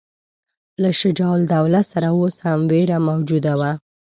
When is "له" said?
0.81-0.89